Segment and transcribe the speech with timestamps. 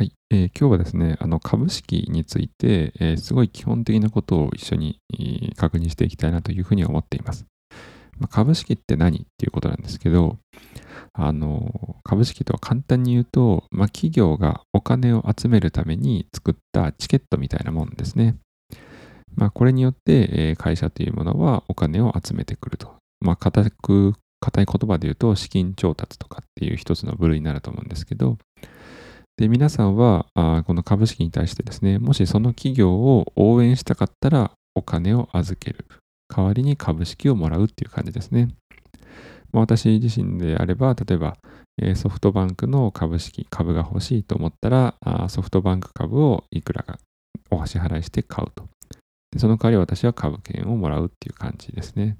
[0.00, 4.98] はい、えー、今日はですね、あの株式について、えー、すごい基本的なことを一緒に、
[5.58, 7.44] 確認していきたいなというふうに思っています。
[8.18, 10.38] まあ、株式って何っていうことなんですけど、
[11.12, 18.36] あの株式とは簡単に言うと、まあ、企業がお金を集めるために作ったチケットみたいなもんですね。
[19.34, 22.94] まあ、これによって、えー、会社というものはお金を集めてくると。
[23.20, 28.38] まあ、固く、硬い言葉で言うと資金調達とかっていう一つの部類になると思うんですけど、
[29.40, 35.86] で、皆さんはあこの株式に対してですね、もしその企業を応援したかったらお金を預ける。
[36.28, 38.48] 代わりに株式をもらうっていう感じですね。
[39.50, 41.38] まあ、私自身であれば、例えば、
[41.80, 46.98] え、ソフトバンクの株式、株が欲しいと思ったら、あソフトバンク株をいくらか
[47.50, 48.68] お支払いして買うと。
[49.32, 52.18] でその代わり私は株券をもらうっていう感じですね。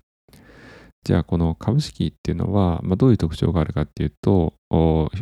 [1.05, 4.55] じゃあ、この株式っていうのは、まあ、どういう特徴があるかっていうと、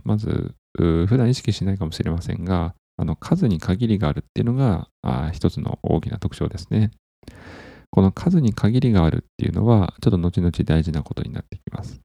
[0.05, 6.91] まず、普段意識しないかもしれませんが、あの数に限りがあるっていうのがあ一つの大きな特徴ですね。
[7.91, 12.01] この数に限りがあるっていうのは、ちょっと後々大事なことになってきます。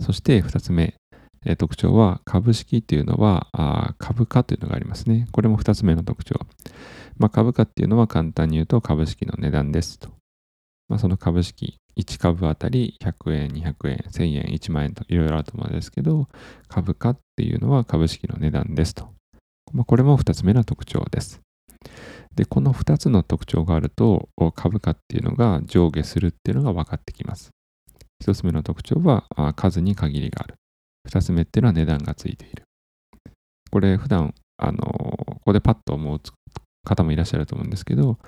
[0.00, 0.94] そして2つ目、
[1.44, 5.26] え特徴は株式っていうのはあ株価というのがありますね。
[5.32, 6.40] これも2つ目の特徴。
[7.18, 10.10] まあ、株価っていうのは簡単に言うと株式の値段ですと。
[10.88, 16.28] まあ、その株式、1株あたり100円、200円、1000円、1万円といろいろあると思うんですけど、
[16.68, 19.08] 株価っていうのは株式の値段ですと。
[19.72, 21.40] まあ、これも2つ目の特徴です。
[22.34, 27.50] で、この2つの特徴があると、株価っていうのが上下するっていうのが分かってきます。
[28.24, 30.54] 1つ目の特徴は数に限りがある。
[31.08, 32.64] 2つ目っていうのは値段がついている。
[33.70, 36.20] これ普段、あのここでパッと思う
[36.84, 38.18] 方もいらっしゃると思うんですけど、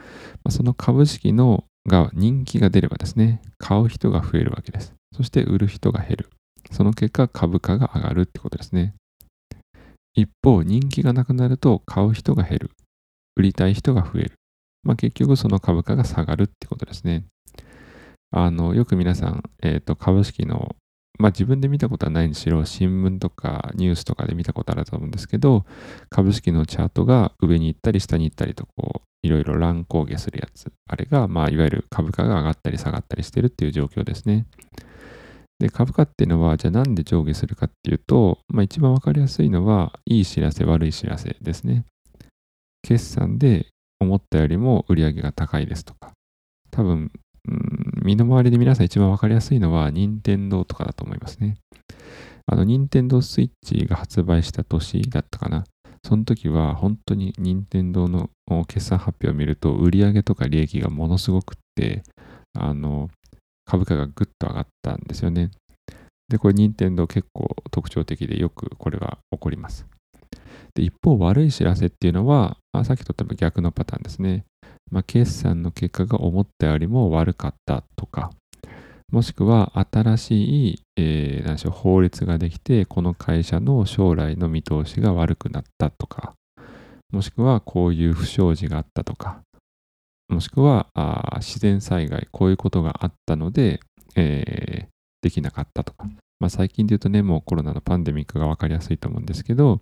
[0.48, 4.94] その株式のが人気が出ればですね、買う人が増えるわけです。
[5.17, 6.31] そして売る人が減る。
[6.70, 8.94] その結果株価が上がるってことですね。
[10.14, 12.70] 一方、人気がなくなると買う人が減る。
[13.36, 14.33] 売りたい人が増える。
[14.83, 17.25] まあ、結局その株価が下がるってことですね。
[18.31, 20.76] あの、よく皆さん、えっ、ー、と、株式の、
[21.19, 25.65] まあ自分で見たことはないにしろ、新聞とかニュースとかで見たことあると思うんですけど、
[26.10, 30.73] 株式のチャートが上に行ったり下に行ったりと、こう、いろいろ乱高下するやつ。
[30.89, 34.47] あれが、まあ、いわゆる株価が上がったり下がったりしてるっていう状況ですね。
[35.59, 41.84] で、株価っていうのは、じゃあなんで上下するかっていうと、まあ、一番わかりやすいのは、いい知らせ、悪い知らせですね。
[42.83, 43.67] 決算で
[44.01, 46.12] 思ったよりも売り上げが高いですとか、
[46.71, 47.11] 多分、
[47.49, 51.56] うん、身の回りで皆さん一番わかりやすいのは、任天堂とかだと思いますね。
[52.47, 55.65] あの、任天堂スイッチが発売した年だったかな。
[56.04, 58.31] その時は本当に任天堂の
[58.66, 62.03] 決算発表を見ると売上とか利益がものすごくって、
[62.54, 63.10] あの、
[63.64, 65.50] 株価がぐっと上がったんですよね。
[66.28, 69.87] で、これ任天堂結構特徴的でよくこれは起こります。
[70.75, 74.44] で、一方悪い知らせっていうのは、あさっきと多分逆のパターンですね。
[74.91, 78.31] まあ、決算の結果が思ったよりも悪かったとか、
[79.10, 86.34] もしくは新しい、えー、何しょう、法律ができて、この会社の将来の見通しが悪くなったとか、
[87.10, 89.41] もしくはこういう不祥事があったとか、
[90.28, 93.80] もしくはあ自然災害、こういうことがあったので、
[94.14, 94.86] えー、
[95.22, 96.06] できなかったとか。
[96.38, 99.80] まあ、最近で言うとね、もうコロナのパンデミックが分かりやすいと思うんですけど、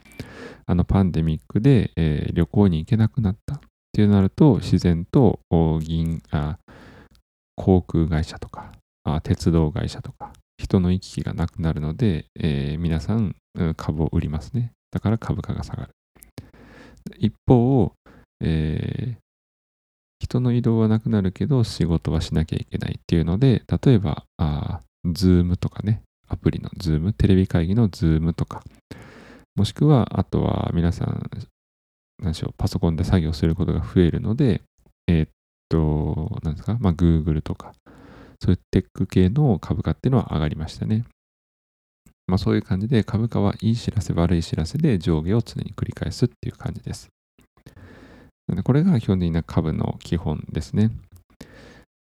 [0.67, 3.61] あのパンデミックで、えー、旅行に行けなくなったっ
[3.93, 5.41] ていうなると、自然と
[5.81, 6.59] 銀あ
[7.57, 8.73] 航空会社とか
[9.07, 13.37] あ鉄道会社とか、人の行き来がなくなるので、えー、皆さん
[13.77, 14.73] 株を売りますね。
[14.91, 15.91] だから株価が下がる。
[17.19, 17.93] 一方、
[18.41, 19.17] えー、
[20.19, 28.65] 人の移動はなくなるけど仕事はしなきゃいけないっていうので、例えば、あ Zoom とかね、アプリの Zoom、テレビ会議の Zoom とか、
[29.55, 31.31] もしくは、あとは皆さん、
[32.19, 34.63] 何でしょう、パソコンで作業することが増えるので、
[35.07, 35.29] えー、っ
[35.69, 37.73] と、何ですか、まあ、Google とか、
[38.41, 41.05] そういうテック系の株価っていうのは上がりましたね。
[42.27, 47.09] まあそういう感じで株価はいい知らせ悪い知らせで上下を常に繰り返すっていう感じです。
[48.65, 50.91] これが基本的な株の基本ですね。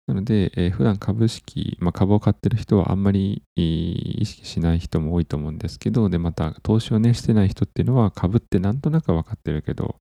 [0.07, 9.97] なので、えー、普段株式、まあ、株を買ってる人はあんまり意識しない人も多いと思うんですけど、で、また投資をね、してない人っていうのは株ってなんとなく分かってるけど、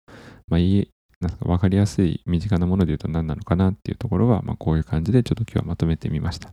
[0.47, 0.89] まあ、い
[1.21, 6.51] なんか分かりやすい身近なもので言うと何なのかなっていうところは、まあ、こういう感じでちょっと今日はまとめてみました。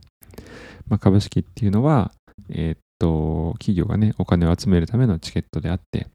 [0.87, 2.11] まあ、株式っていうのは、
[2.49, 6.07] えー、っと、企業がね、お金を集めるためのチケットであって、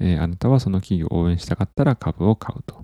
[0.00, 2.82] えー、あなたはその企業を応援したかったら株を買うと。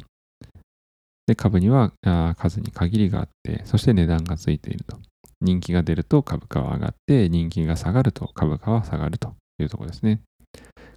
[1.27, 4.97] で、株にはあ数に限りがあって、そして値段がついていると。
[5.41, 10.21] 人気が出ると株価は上がって、人気が下がると株価は下がるというところですね。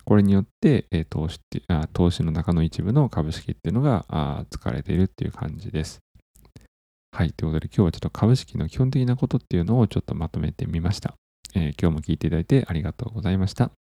[0.05, 5.99] これによって、えー、投資ってあ投資の中の一部の株式っていうのが使われているっていう感じです。
[7.11, 7.31] はい。
[7.31, 11.13] ということで今日はちょっと株式の基本的なことっていうのをちょっとまとめてみました。
[11.55, 13.82] えー、今日も聞いていただいてありがとうございました。